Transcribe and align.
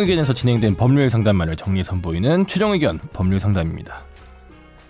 의견에서 0.00 0.32
진행된 0.32 0.74
법률 0.76 1.08
상담만을 1.10 1.56
정리해 1.56 1.82
선보이는 1.82 2.46
최종 2.46 2.72
의견 2.72 2.98
법률 3.12 3.40
상담입니다. 3.40 4.02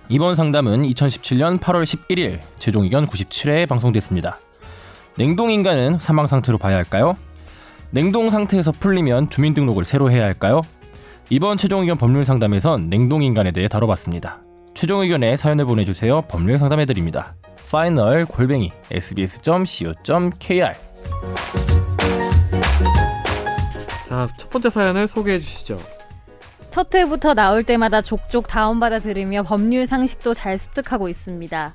이번 0.09 0.35
상담은 0.35 0.83
2017년 0.83 1.61
8월 1.61 1.85
11일 1.85 2.41
최종 2.59 2.85
의견 2.85 3.07
97회에 3.07 3.69
방송됐습니다. 3.69 4.39
냉동 5.17 5.51
인간은 5.51 5.99
사망 5.99 6.27
상태로 6.27 6.59
봐야 6.59 6.77
할까요? 6.77 7.17
냉동 7.91 8.31
상태에서 8.31 8.73
풀리면 8.73 9.31
주민등록을 9.31 9.85
새로 9.85 10.11
해야 10.11 10.25
할까요? 10.25 10.63
이번 11.29 11.57
최종 11.57 11.83
의견 11.83 11.97
법률 11.97 12.25
상담에선 12.25 12.91
냉동 12.91 13.23
인간에 13.23 13.53
대해 13.53 13.69
다뤄봤습니다. 13.69 14.41
최종 14.75 15.01
의견에 15.01 15.37
사연을 15.37 15.65
보내주세요. 15.65 16.23
법률 16.23 16.59
상담해드립니다. 16.59 17.35
파이널 17.71 18.25
골뱅이 18.25 18.73
sbs.co.kr 18.91 20.73
자, 24.27 24.35
첫 24.37 24.51
번째 24.51 24.69
사연을 24.69 25.09
소개해 25.09 25.41
주시죠. 25.41 25.79
첫 26.71 26.95
회부터 26.95 27.35
나올 27.35 27.65
때마다 27.65 28.03
족족 28.03 28.47
다운받아 28.49 29.01
들으며 29.01 29.43
법률 29.43 29.87
상식도 29.87 30.35
잘 30.35 30.59
습득하고 30.59 31.09
있습니다. 31.09 31.75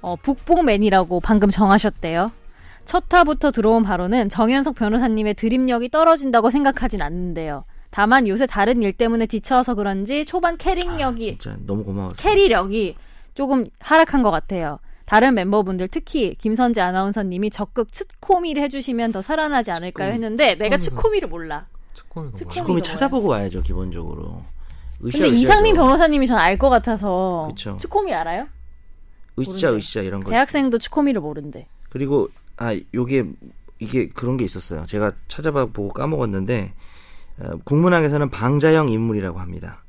어, 0.00 0.16
북봉맨이라고 0.16 1.20
방금 1.20 1.50
정하셨대요. 1.50 2.32
첫 2.84 3.04
화부터 3.12 3.50
들어온 3.50 3.82
바로는 3.82 4.28
정현석 4.28 4.74
변호사님의 4.74 5.34
드립력이 5.34 5.90
떨어진다고 5.90 6.50
생각하진 6.50 7.00
않는데요. 7.02 7.64
다만 7.90 8.26
요새 8.28 8.46
다른 8.46 8.82
일 8.82 8.92
때문에 8.92 9.26
지쳐서 9.26 9.74
그런지 9.74 10.24
초반 10.24 10.56
캐릭력이 10.56 11.38
진짜 11.38 11.56
너무 11.66 11.84
고마웠어요. 11.84 12.16
캐리력이 12.16 12.96
조금 13.34 13.64
하락한 13.78 14.22
것 14.22 14.30
같아요. 14.30 14.78
다른 15.04 15.34
멤버분들 15.34 15.88
특히 15.88 16.34
김선재 16.34 16.80
아나운서님이 16.80 17.50
적극 17.50 17.92
츠코미를 17.92 18.62
해주시면 18.62 19.12
더 19.12 19.22
살아나지 19.22 19.70
않을까요 19.70 20.12
했는데 20.12 20.54
내가 20.56 20.78
츠코미를 20.78 21.28
몰라. 21.28 21.66
축구- 22.14 22.44
뭐야? 22.44 22.52
주꾸미 22.54 22.82
찾아보고 22.82 23.28
와야죠 23.28 23.62
기본적으로. 23.62 24.42
근데. 25.00 25.28
이상민 25.28 25.74
변호사님이 25.74 26.26
전 26.26 26.38
알 26.38 26.56
것 26.58 26.68
같아서 26.70 27.48
그쵸. 27.50 27.76
츠코미 27.78 28.14
알아요? 28.14 28.46
으쌰. 29.38 29.72
으쌰 29.74 30.00
이런 30.00 30.22
거. 30.24 30.30
대학생도 30.30 30.78
츠코미를 30.78 31.20
모른대. 31.20 31.66
그리고 31.90 32.28
아 32.56 32.74
요게 32.94 33.24
이게 33.80 34.08
그런 34.08 34.36
게 34.36 34.44
있었어요. 34.44 34.86
제가 34.86 35.12
찾아봐 35.28 35.66
보고 35.66 35.92
까먹었는데 35.92 36.72
어, 37.40 37.50
국문학에서는 37.64 38.30
방자형 38.30 38.88
인물이라고 38.90 39.38
합니다. 39.40 39.83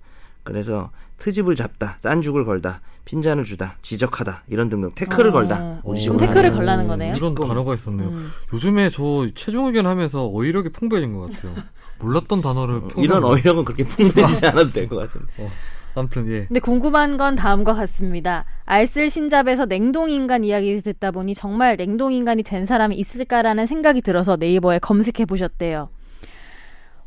그래서 0.45 0.91
트집을 1.17 1.55
잡다, 1.55 1.97
딴죽을 2.01 2.45
걸다, 2.45 2.79
핀잔을 3.03 3.43
주다, 3.43 3.77
지적하다 3.81 4.43
이런 4.47 4.69
등등 4.69 4.91
태클을 4.95 5.29
어. 5.29 5.31
걸다. 5.33 5.79
우리 5.83 5.97
어. 5.97 6.01
식으로 6.01 6.19
태클을 6.19 6.37
하면. 6.45 6.55
걸라는 6.55 6.87
거네요. 6.87 7.13
이런 7.15 7.35
단어가 7.35 7.73
있었네요. 7.75 8.09
음. 8.09 8.29
요즘에 8.53 8.89
저 8.89 9.27
최종 9.35 9.67
의견 9.67 9.85
하면서 9.87 10.23
어휘력이 10.25 10.69
풍부해진 10.69 11.13
것 11.13 11.31
같아요. 11.31 11.53
몰랐던 11.99 12.41
단어를 12.41 12.81
평소에 12.81 13.03
이런 13.03 13.23
어휘력은 13.23 13.65
그렇게 13.65 13.83
풍부해지지 13.85 14.47
않아도 14.47 14.71
될 14.71 14.87
것 14.87 14.95
같은데. 14.97 15.49
아무튼 15.97 16.27
예. 16.29 16.45
근데 16.47 16.59
궁금한 16.59 17.15
건 17.15 17.37
다음과 17.37 17.73
같습니다. 17.73 18.43
알쓸 18.65 19.09
신잡에서 19.09 19.65
냉동 19.65 20.09
인간 20.09 20.43
이야기를 20.43 20.81
듣다 20.81 21.11
보니 21.11 21.33
정말 21.35 21.77
냉동 21.77 22.11
인간이 22.11 22.43
된 22.43 22.65
사람이 22.65 22.97
있을까라는 22.97 23.65
생각이 23.65 24.01
들어서 24.01 24.35
네이버에 24.37 24.79
검색해 24.79 25.25
보셨대요. 25.25 25.87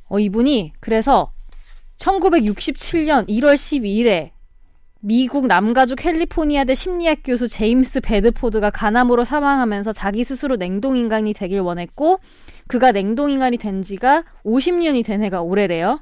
어, 0.08 0.19
이분이 0.19 0.73
그래서 0.80 1.33
1967년 1.99 3.29
1월 3.29 3.55
12일에 3.55 4.31
미국 5.01 5.47
남가주 5.47 5.95
캘리포니아대 5.97 6.75
심리학 6.75 7.19
교수 7.25 7.47
제임스 7.49 8.01
베드포드가 8.01 8.71
간암으로 8.71 9.25
사망하면서 9.25 9.93
자기 9.93 10.25
스스로 10.25 10.57
냉동인간이 10.57 11.33
되길 11.35 11.61
원했고 11.61 12.19
그가 12.67 12.91
냉동인간이 12.92 13.58
된 13.58 13.83
지가 13.83 14.25
50년이 14.45 15.05
된 15.05 15.23
해가 15.23 15.42
올해래요. 15.42 16.01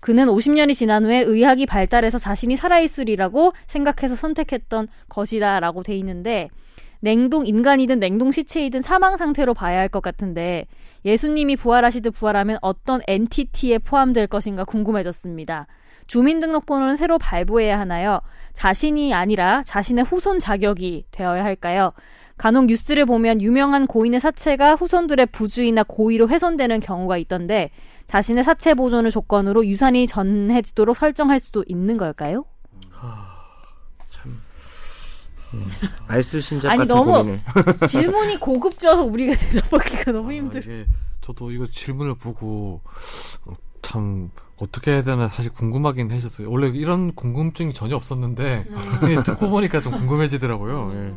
그는 0.00 0.26
50년이 0.26 0.74
지난 0.74 1.06
후에 1.06 1.20
의학이 1.20 1.64
발달해서 1.64 2.18
자신이 2.18 2.56
살아있으리라고 2.56 3.54
생각해서 3.66 4.16
선택했던 4.16 4.88
것이다라고 5.08 5.82
돼 5.82 5.96
있는데 5.96 6.50
냉동 7.04 7.46
인간이든 7.46 8.00
냉동 8.00 8.32
시체이든 8.32 8.80
사망 8.80 9.18
상태로 9.18 9.52
봐야 9.52 9.78
할 9.78 9.90
것 9.90 10.02
같은데 10.02 10.64
예수님이 11.04 11.54
부활하시듯 11.56 12.14
부활하면 12.14 12.56
어떤 12.62 13.02
엔티티에 13.06 13.80
포함될 13.80 14.26
것인가 14.26 14.64
궁금해졌습니다. 14.64 15.66
주민등록번호는 16.06 16.96
새로 16.96 17.18
발부해야 17.18 17.78
하나요? 17.78 18.20
자신이 18.54 19.12
아니라 19.12 19.62
자신의 19.64 20.04
후손 20.04 20.40
자격이 20.40 21.04
되어야 21.10 21.44
할까요? 21.44 21.92
간혹 22.38 22.64
뉴스를 22.66 23.04
보면 23.04 23.42
유명한 23.42 23.86
고인의 23.86 24.20
사체가 24.20 24.74
후손들의 24.74 25.26
부주의나 25.26 25.82
고의로 25.82 26.28
훼손되는 26.28 26.80
경우가 26.80 27.18
있던데 27.18 27.70
자신의 28.06 28.44
사체 28.44 28.72
보존을 28.72 29.10
조건으로 29.10 29.66
유산이 29.66 30.06
전해지도록 30.06 30.96
설정할 30.96 31.38
수도 31.38 31.64
있는 31.68 31.98
걸까요? 31.98 32.46
알쓸 36.06 36.42
신작 36.42 36.70
아니, 36.70 36.78
같은 36.80 36.94
너무 36.94 37.12
고민을. 37.12 37.40
질문이 37.88 38.40
고급져서 38.40 39.04
우리가 39.04 39.34
대답하기가 39.34 40.12
너무 40.12 40.30
아, 40.30 40.32
힘들어. 40.32 40.60
이게 40.62 40.86
저도 41.20 41.50
이거 41.50 41.66
질문을 41.66 42.14
보고 42.16 42.80
어, 43.46 43.52
참 43.82 44.30
어떻게 44.56 44.92
해야 44.92 45.02
되나 45.02 45.28
사실 45.28 45.52
궁금하긴 45.52 46.10
하셨어요. 46.12 46.50
원래 46.50 46.68
이런 46.68 47.14
궁금증이 47.14 47.72
전혀 47.74 47.96
없었는데 47.96 48.66
그냥 49.00 49.22
듣고 49.22 49.48
보니까 49.50 49.80
좀 49.80 49.92
궁금해지더라고요. 49.92 50.92
예. 50.94 51.14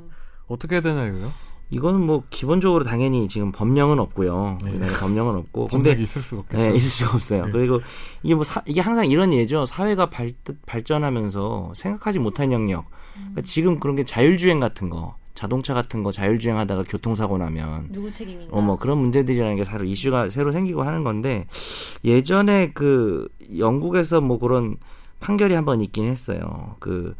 어떻게 0.48 0.76
해야 0.76 0.82
되나 0.82 1.06
이거요? 1.06 1.32
이거는 1.70 2.00
뭐 2.00 2.24
기본적으로 2.30 2.86
당연히 2.86 3.28
지금 3.28 3.52
법령은 3.52 4.00
없고요. 4.00 4.60
네. 4.64 4.70
우리나라에 4.72 4.96
법령은 5.00 5.36
없고. 5.36 5.68
근데 5.68 5.92
있을 5.92 6.24
수가 6.24 6.42
없겠죠. 6.44 6.62
네, 6.62 6.74
있을 6.74 6.90
수가 6.90 7.16
없어요. 7.16 7.46
네. 7.48 7.52
그리고 7.52 7.82
이게 8.24 8.36
뭐 8.36 8.46
사- 8.46 8.64
이게 8.66 8.80
항상 8.80 9.06
이런 9.06 9.34
예죠. 9.34 9.66
사회가 9.66 10.10
발, 10.10 10.32
발전하면서 10.66 11.74
생각하지 11.76 12.20
못한 12.20 12.54
영역. 12.54 12.86
그러니까 13.38 13.42
지금 13.48 13.80
그런 13.80 13.96
게 13.96 14.04
자율주행 14.04 14.60
같은 14.60 14.90
거, 14.90 15.16
자동차 15.36 15.74
같은 15.76 16.02
거 16.02 16.12
자율주행 16.12 16.58
하다가 16.58 16.84
교통사고 16.84 17.38
나면 17.38 17.90
누구 17.92 18.10
책임인가? 18.10 18.56
어 18.58 18.62
뭐 18.62 18.78
그런 18.78 18.98
문제들이라는 18.98 19.56
게 19.56 19.66
새로 19.66 19.84
이슈가 19.86 20.30
새로 20.30 20.52
생기고 20.52 20.82
하는 20.82 21.04
건데 21.04 21.46
예전에 22.04 22.72
그 22.74 23.28
영국에서 23.58 24.22
뭐 24.22 24.40
그런 24.40 24.78
판결이 25.20 25.54
한 25.54 25.66
번 25.66 25.82
있긴 25.82 26.06
했어요. 26.08 26.76
그 26.80 27.16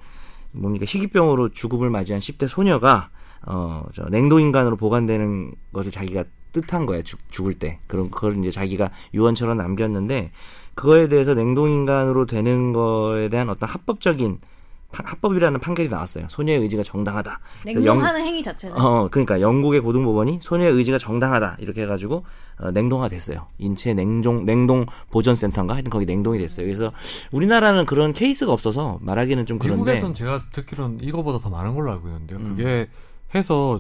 뭡니까 0.52 0.86
희귀병으로 0.88 1.50
죽음을 1.50 1.90
맞이한 1.92 2.20
10대 2.20 2.48
소녀가 2.48 3.10
어 3.46 3.84
저 3.94 4.06
냉동 4.10 4.42
인간으로 4.42 4.76
보관되는 4.78 5.54
것을 5.74 5.92
자기가 5.92 6.24
뜻한 6.54 6.86
거야 6.88 7.04
죽, 7.04 7.20
죽을 7.30 7.54
때 7.54 7.78
그런 7.86 8.10
그걸 8.10 8.38
이제 8.40 8.50
자기가 8.50 8.90
유언처럼 9.14 9.58
남겼는데 9.58 10.32
그거에 10.74 11.08
대해서 11.08 11.34
냉동 11.36 11.70
인간으로 11.70 12.26
되는 12.26 12.74
거에 12.74 13.30
대한 13.30 13.50
어떤 13.50 13.70
합법적인 13.70 14.40
파- 14.40 14.48
합법이라는 14.92 15.60
판결이 15.60 15.90
나왔어요. 15.90 16.26
소녀의 16.30 16.60
의지가 16.62 16.84
정당하다. 16.84 17.40
그래서 17.64 17.80
영- 17.86 17.96
냉동하는 17.98 18.22
행위 18.22 18.42
자체는 18.42 18.80
어, 18.80 19.08
그러니까 19.12 19.42
영국의 19.42 19.82
고등법원이 19.82 20.40
소녀의 20.42 20.72
의지가 20.72 20.98
정당하다 20.98 21.58
이렇게 21.60 21.82
해가지고 21.82 22.24
어, 22.60 22.72
냉동화 22.72 23.10
됐어요. 23.10 23.48
인체 23.58 23.94
냉동 23.94 24.46
냉동 24.46 24.86
보존센터인가 25.12 25.74
하여튼 25.76 25.90
거기 25.92 26.06
냉동이 26.06 26.40
됐어요. 26.40 26.66
그래서 26.66 26.92
우리나라는 27.32 27.86
그런 27.86 28.14
케이스가 28.14 28.52
없어서 28.54 28.98
말하기는 29.02 29.46
좀 29.46 29.60
그런데 29.60 29.82
미국에선 29.84 30.14
제가 30.16 30.44
듣기로는 30.54 31.00
이거보다 31.04 31.40
더 31.40 31.50
많은 31.50 31.76
걸로 31.76 31.92
알고 31.92 32.08
있는데요. 32.08 32.40
음. 32.40 32.56
그게 32.56 32.88
해서 33.36 33.80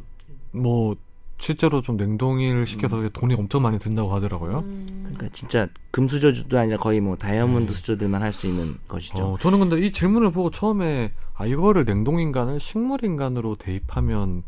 뭐 0.51 0.95
실제로 1.39 1.81
좀 1.81 1.97
냉동을 1.97 2.65
시켜서 2.65 2.99
음. 2.99 3.09
돈이 3.13 3.35
엄청 3.35 3.61
많이 3.61 3.77
든다고 3.79 4.13
하더라고요. 4.15 4.63
그러니까 5.03 5.29
진짜 5.31 5.67
금수저도 5.91 6.57
아니라 6.57 6.77
거의 6.77 6.99
뭐 6.99 7.15
다이아몬드 7.15 7.71
네. 7.71 7.77
수저들만 7.77 8.21
할 8.21 8.33
수 8.33 8.47
있는 8.47 8.75
것이죠. 8.87 9.23
어, 9.33 9.37
저는 9.39 9.59
근데 9.59 9.79
이 9.85 9.91
질문을 9.91 10.31
보고 10.31 10.49
처음에 10.51 11.11
아 11.35 11.45
이거를 11.45 11.85
냉동 11.85 12.19
인간을 12.19 12.59
식물 12.59 13.03
인간으로 13.03 13.55
대입하면 13.55 14.43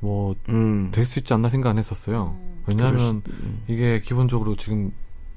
뭐 0.00 0.34
음. 0.50 0.90
될수 0.92 1.18
있지 1.18 1.32
않나 1.32 1.48
생각은 1.48 1.78
했었어요. 1.78 2.36
왜냐하면 2.66 3.22
음. 3.28 3.62
이게 3.66 4.00
기본적으로 4.04 4.54
지금 4.56 4.92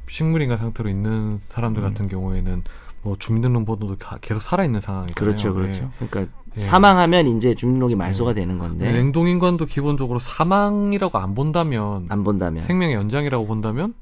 식물 0.10 0.42
인간 0.42 0.58
상태로 0.58 0.90
있는 0.90 1.40
사람들 1.48 1.82
음. 1.82 1.90
같은 1.90 2.08
경우에는 2.10 2.64
뭐 3.04 3.16
주민등록번호도 3.18 3.96
가- 3.98 4.18
계속 4.22 4.42
살아 4.44 4.64
있는 4.66 4.80
상황이잖아요. 4.82 5.16
그렇죠, 5.16 5.50
예. 5.50 5.54
그렇죠. 5.54 5.92
그러니까 5.98 6.32
예. 6.58 6.60
사망하면 6.60 7.28
이제 7.28 7.56
주민등록이 7.56 7.96
말소가 7.96 8.34
되는 8.34 8.60
건데 8.60 8.92
냉동 8.92 9.28
인간도 9.28 9.66
기본적으로 9.66 10.20
사망이라고 10.20 11.18
안 11.18 11.34
본다면 11.34 12.06
안 12.10 12.24
본다면. 12.24 12.64
생명의 12.64 12.96
연장이라고 12.96 13.48
본다면 13.48 13.94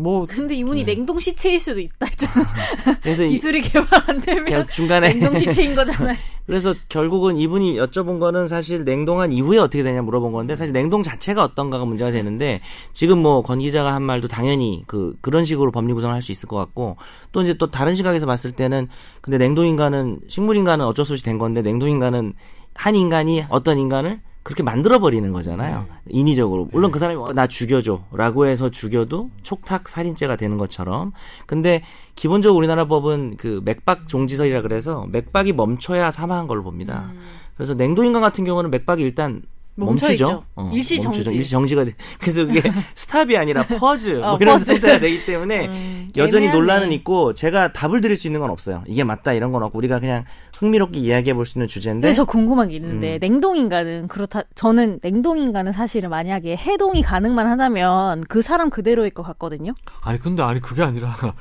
뭐 0.00 0.26
근데 0.26 0.54
이분이 0.54 0.84
네. 0.84 0.94
냉동 0.94 1.20
시체일 1.20 1.60
수도 1.60 1.78
있다 1.80 2.06
했잖아. 2.06 2.46
그래서 3.02 3.22
이- 3.24 3.30
기술이 3.32 3.60
개발 3.60 3.86
안 4.06 4.18
되면 4.20 4.66
중간에 4.68 5.08
냉동 5.10 5.36
시체인 5.36 5.74
거잖아요. 5.74 6.16
그래서 6.46 6.74
결국은 6.88 7.36
이분이 7.36 7.74
여쭤본 7.76 8.18
거는 8.18 8.48
사실 8.48 8.84
냉동한 8.84 9.30
이후에 9.32 9.58
어떻게 9.58 9.82
되냐 9.82 10.02
물어본 10.02 10.32
건데 10.32 10.56
사실 10.56 10.72
냉동 10.72 11.02
자체가 11.02 11.44
어떤가가 11.44 11.84
문제가 11.84 12.10
되는데 12.10 12.60
지금 12.92 13.18
뭐 13.18 13.42
권 13.42 13.58
기자가 13.60 13.94
한 13.94 14.02
말도 14.02 14.26
당연히 14.28 14.82
그 14.86 15.14
그런 15.20 15.44
식으로 15.44 15.70
법리 15.70 15.92
구성을 15.92 16.14
할 16.14 16.22
수 16.22 16.32
있을 16.32 16.48
것 16.48 16.56
같고 16.56 16.96
또 17.32 17.42
이제 17.42 17.54
또 17.54 17.70
다른 17.70 17.94
시각에서 17.94 18.26
봤을 18.26 18.52
때는 18.52 18.88
근데 19.20 19.38
냉동 19.38 19.66
인간은 19.66 20.20
식물 20.28 20.56
인간은 20.56 20.84
어쩔 20.86 21.04
수 21.04 21.12
없이 21.12 21.24
된 21.24 21.38
건데 21.38 21.62
냉동 21.62 21.88
인간은 21.90 22.32
한 22.74 22.96
인간이 22.96 23.44
어떤 23.48 23.78
인간을 23.78 24.20
그렇게 24.42 24.62
만들어 24.62 24.98
버리는 24.98 25.30
거잖아요. 25.32 25.80
네. 25.80 25.94
인위적으로. 26.08 26.68
물론 26.72 26.90
그 26.90 26.98
사람이 26.98 27.20
어, 27.20 27.32
나 27.34 27.46
죽여줘 27.46 28.04
라고 28.12 28.46
해서 28.46 28.70
죽여도 28.70 29.30
촉탁 29.42 29.88
살인죄가 29.88 30.36
되는 30.36 30.56
것처럼. 30.56 31.12
근데 31.46 31.82
기본적으로 32.14 32.56
우리나라 32.58 32.86
법은 32.86 33.36
그 33.36 33.60
맥박 33.64 34.08
종지설이라 34.08 34.62
그래서 34.62 35.06
맥박이 35.10 35.52
멈춰야 35.52 36.10
사망한 36.10 36.46
걸로 36.46 36.62
봅니다. 36.62 37.12
그래서 37.56 37.74
냉동인간 37.74 38.22
같은 38.22 38.44
경우는 38.44 38.70
맥박이 38.70 39.02
일단 39.02 39.42
멈춰 39.76 40.06
멈추죠. 40.08 40.12
있죠. 40.24 40.44
어, 40.56 40.70
일시 40.74 40.96
멈추죠. 40.96 41.24
정지. 41.24 41.38
일시 41.38 41.50
정지가 41.52 41.84
돼. 41.84 41.92
그래서 42.18 42.44
그게 42.46 42.60
stop이 42.94 43.36
아니라 43.36 43.64
pause 43.64 44.08
뭐 44.10 44.32
어, 44.32 44.38
이런 44.40 44.54
pause. 44.54 44.64
상태가 44.66 44.98
되기 44.98 45.24
때문에 45.24 45.68
음, 45.68 46.10
여전히 46.16 46.46
애매하네. 46.46 46.58
논란은 46.58 46.92
있고 46.92 47.32
제가 47.34 47.72
답을 47.72 48.00
드릴 48.02 48.16
수 48.16 48.26
있는 48.26 48.40
건 48.40 48.50
없어요. 48.50 48.82
이게 48.86 49.04
맞다 49.04 49.32
이런 49.32 49.52
건 49.52 49.62
없고 49.62 49.78
우리가 49.78 50.00
그냥 50.00 50.24
흥미롭게 50.58 50.98
이야기해 50.98 51.32
볼 51.34 51.46
수 51.46 51.56
있는 51.58 51.66
주제인데 51.68 52.08
근데 52.08 52.14
저 52.14 52.24
궁금한 52.24 52.68
게 52.68 52.76
있는데 52.76 53.14
음. 53.14 53.18
냉동인간은 53.20 54.08
그렇다 54.08 54.42
저는 54.54 54.98
냉동인간은 55.02 55.72
사실은 55.72 56.10
만약에 56.10 56.56
해동이 56.56 57.00
가능만 57.02 57.46
하다면 57.46 58.24
그 58.28 58.42
사람 58.42 58.68
그대로일 58.68 59.10
것 59.10 59.22
같거든요. 59.22 59.72
아니 60.02 60.18
근데 60.18 60.42
아니 60.42 60.60
그게 60.60 60.82
아니라 60.82 61.14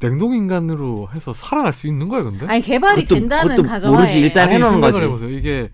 냉동 0.00 0.34
인간으로 0.34 1.08
해서 1.14 1.32
살아날 1.34 1.72
수 1.72 1.86
있는 1.86 2.08
거야 2.08 2.22
근데? 2.22 2.46
아니 2.46 2.60
개발이 2.62 3.04
그것도- 3.04 3.08
된다는 3.08 3.62
가정하에 3.62 3.98
모르지. 4.00 4.20
일단 4.20 4.50
해놓은 4.50 4.80
거지. 4.80 4.98
해보세요. 5.00 5.28
이게 5.30 5.70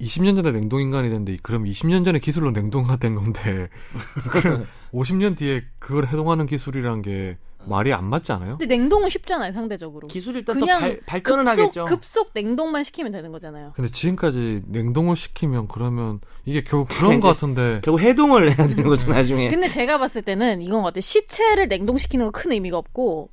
20년 0.00 0.36
전에 0.36 0.52
냉동 0.52 0.80
인간이 0.80 1.08
됐는데 1.08 1.38
그럼 1.42 1.64
20년 1.64 2.04
전에 2.04 2.18
기술로 2.18 2.50
냉동화 2.50 2.96
된 2.96 3.14
건데 3.14 3.68
그럼 4.30 4.66
50년 4.92 5.36
뒤에 5.36 5.64
그걸 5.78 6.06
해동하는 6.06 6.46
기술이란 6.46 7.02
게 7.02 7.36
말이 7.64 7.92
안 7.92 8.04
맞지 8.04 8.32
않아요? 8.32 8.56
근데 8.56 8.76
냉동은 8.76 9.10
쉽잖아요 9.10 9.52
상대적으로. 9.52 10.08
기술 10.08 10.36
일단 10.36 10.58
그냥 10.58 10.78
또 10.80 10.86
발, 10.86 11.00
발전은 11.04 11.44
급속, 11.44 11.62
하겠죠. 11.62 11.84
급속 11.84 12.30
냉동만 12.32 12.82
시키면 12.82 13.12
되는 13.12 13.30
거잖아요. 13.32 13.72
근데 13.74 13.90
지금까지 13.90 14.62
냉동을 14.66 15.16
시키면 15.16 15.68
그러면 15.68 16.20
이게 16.46 16.62
결국 16.62 16.88
그런 16.88 17.20
것 17.20 17.28
같은데 17.34 17.80
결국 17.84 18.00
해동을 18.00 18.48
해야 18.56 18.66
되는 18.68 18.84
거죠 18.84 19.10
나중에. 19.10 19.50
근데 19.50 19.68
제가 19.68 19.98
봤을 19.98 20.22
때는 20.22 20.62
이건 20.62 20.84
어때 20.84 21.00
시체를 21.00 21.68
냉동시키는 21.68 22.26
거큰 22.30 22.52
의미가 22.52 22.78
없고 22.78 23.30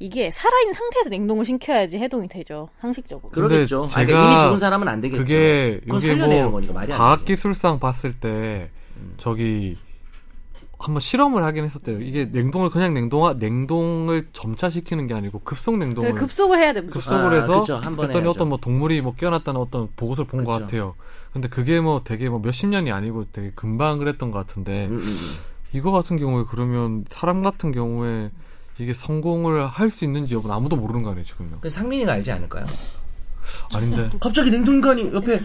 이게 0.00 0.30
살아있는 0.30 0.74
상태에서 0.74 1.10
냉동을 1.10 1.44
시켜야지 1.44 1.98
해동이 1.98 2.28
되죠 2.28 2.68
상식적으로. 2.80 3.30
그러겠죠. 3.30 3.80
근데 3.82 3.94
아, 3.94 4.04
그러니까 4.04 4.20
제가 4.22 4.32
이미 4.32 4.42
죽은 4.44 4.58
사람은 4.58 4.88
안 4.88 5.00
되겠죠. 5.00 5.22
그게 5.22 5.80
그건 5.82 5.98
이게 5.98 6.08
살려내는 6.14 6.42
뭐 6.44 6.52
거니까 6.52 6.72
말이 6.72 6.84
안 6.84 6.88
되지. 6.88 6.98
과학 6.98 7.24
기술상 7.24 7.80
봤을 7.80 8.12
때 8.14 8.70
저기 9.16 9.76
한번 10.78 11.00
실험을 11.00 11.42
하긴 11.42 11.64
했었대요. 11.64 12.00
이게 12.00 12.26
냉동을 12.26 12.70
그냥 12.70 12.94
냉동화 12.94 13.34
냉동을 13.34 14.28
점차시키는 14.32 15.08
게 15.08 15.14
아니고 15.14 15.40
급속 15.40 15.76
냉동을 15.76 16.12
그 16.12 16.20
급속을 16.20 16.58
해야 16.58 16.72
돼 16.72 16.80
무조건. 16.82 17.02
급속을 17.02 17.36
아, 17.36 17.42
해서 17.42 17.60
그쵸. 17.60 17.76
한번 17.78 18.04
했더니 18.06 18.22
해야죠. 18.24 18.30
어떤 18.30 18.48
뭐 18.50 18.58
동물이 18.58 19.00
뭐 19.00 19.16
깨어났다는 19.16 19.60
어떤 19.60 19.88
보고서를 19.96 20.28
본것 20.28 20.54
그쵸. 20.54 20.64
같아요. 20.64 20.94
근데 21.32 21.48
그게 21.48 21.80
뭐 21.80 22.02
되게 22.04 22.28
뭐 22.28 22.38
몇십 22.38 22.68
년이 22.68 22.92
아니고 22.92 23.26
되게 23.32 23.50
금방 23.56 23.98
그랬던 23.98 24.30
것 24.30 24.38
같은데 24.38 24.86
음, 24.86 24.92
음, 24.92 24.98
음. 25.00 25.38
이거 25.72 25.90
같은 25.90 26.16
경우에 26.16 26.44
그러면 26.48 27.04
사람 27.08 27.42
같은 27.42 27.72
경우에 27.72 28.30
이게 28.78 28.94
성공을 28.94 29.66
할 29.66 29.90
수 29.90 30.04
있는지 30.04 30.34
여부는 30.34 30.54
아무도 30.54 30.76
모르는 30.76 31.02
거 31.02 31.10
아니에요 31.10 31.24
지금요? 31.26 31.58
그 31.60 31.68
상민이가 31.70 32.12
알지 32.12 32.30
않을까요? 32.32 32.64
아닌데 33.74 34.10
갑자기 34.20 34.50
냉동인간이 34.50 35.12
옆에 35.14 35.40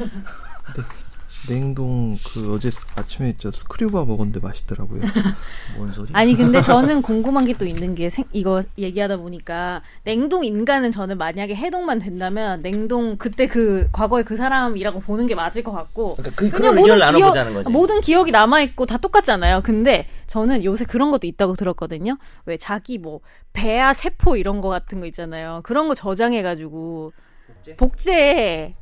냉동 1.50 2.18
그 2.26 2.54
어제 2.56 2.70
아침에 2.96 3.34
저 3.38 3.52
스크류바 3.52 4.06
먹었는데 4.06 4.40
맛있더라고요. 4.40 5.02
뭔 5.76 5.92
소리? 5.92 6.08
아니 6.14 6.36
근데 6.38 6.62
저는 6.62 7.02
궁금한 7.02 7.44
게 7.44 7.54
또 7.54 7.66
있는 7.66 7.96
게 7.96 8.10
생, 8.10 8.24
이거 8.32 8.62
얘기하다 8.78 9.18
보니까 9.18 9.82
냉동 10.06 10.46
인간은 10.46 10.92
저는 10.92 11.18
만약에 11.18 11.54
해동만 11.54 12.00
된다면 12.00 12.62
냉동 12.62 13.18
그때 13.18 13.48
그 13.48 13.88
과거에 13.92 14.24
그 14.24 14.38
사람이라고 14.38 15.02
보는 15.02 15.28
게 15.28 15.36
맞을 15.36 15.64
것 15.64 15.74
같고 15.74 16.16
그러니까 16.16 16.36
그, 16.38 16.50
그냥 16.50 16.76
나눠보자는 16.98 17.54
거지. 17.54 17.70
모든 17.70 18.00
기억이 18.00 18.32
남아 18.32 18.62
있고 18.62 18.86
다 18.86 18.98
똑같잖아요. 18.98 19.62
근데 19.64 20.08
저는 20.34 20.64
요새 20.64 20.84
그런 20.84 21.12
것도 21.12 21.28
있다고 21.28 21.56
들었거든요. 21.56 22.18
왜 22.48 22.58
자기 22.58 22.98
뭐 22.98 23.20
배아 23.54 23.94
세포 23.94 24.36
이런 24.36 24.62
거 24.62 24.70
같은 24.70 25.00
거 25.00 25.06
있잖아요. 25.06 25.62
그런 25.64 25.88
거 25.88 25.94
저장해 25.94 26.42
가지고 26.42 27.14
복제? 27.46 27.76
복제 27.76 28.76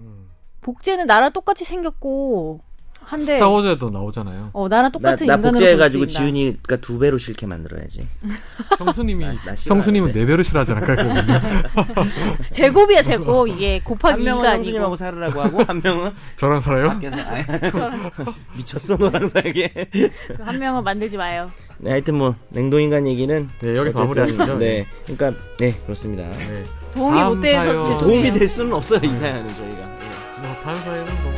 음. 0.00 0.28
복제는 0.60 1.06
나랑 1.06 1.32
똑같이 1.32 1.64
생겼고 1.64 2.60
한데 3.08 3.34
스타워즈에도 3.34 3.88
나오잖아요. 3.90 4.50
어 4.52 4.68
나랑 4.68 4.84
나, 4.84 4.90
똑같은 4.90 5.26
나 5.26 5.34
인간으로 5.34 5.52
복제해가지고. 5.60 6.06
지훈이가 6.06 6.76
두 6.76 6.98
배로 6.98 7.16
싫게 7.16 7.46
만들어야지. 7.46 8.06
형수님이 8.78 9.24
나- 9.24 9.32
나. 9.32 9.54
형수님은 9.56 10.12
네 10.12 10.26
배로 10.26 10.42
싫어하잖아요. 10.42 10.84
그러니까 10.84 11.42
제곱이야 12.52 13.02
제곱 13.02 13.48
이게 13.48 13.78
한 13.78 13.84
곱하기 13.84 14.22
명은 14.22 14.44
2가 14.44 14.54
형수님하고 14.56 14.86
아니고 14.92 14.96
살으라고 14.96 15.40
하고 15.40 15.62
한 15.64 15.80
명은 15.82 16.12
저랑 16.36 16.60
살아요? 16.60 16.88
밖에서 16.88 17.16
아이, 17.16 17.44
미쳤어 18.56 18.96
너랑 18.96 19.26
살게. 19.26 19.72
그한 20.36 20.58
명은 20.58 20.84
만들지 20.84 21.16
마요. 21.16 21.50
네, 21.78 21.90
하여튼 21.92 22.14
뭐 22.16 22.34
냉동인간 22.50 23.06
얘기는 23.08 23.48
네 23.60 23.76
여기서 23.76 24.00
어쨌든, 24.00 24.00
마무리하시죠. 24.00 24.58
네, 24.58 24.86
그러니까 25.06 25.40
네 25.58 25.72
그렇습니다. 25.86 26.24
네. 26.30 26.64
도움이 26.94 27.22
못 27.22 27.40
돼서. 27.40 27.98
도움이 28.00 28.32
될 28.32 28.48
수는 28.48 28.72
없어요 28.72 29.00
이 29.02 29.08
사연은 29.08 29.46
저희가. 29.48 29.76
네. 29.76 29.98
뭐 30.42 30.54
다른 30.62 30.80
사연은 30.82 31.22
뭐 31.22 31.32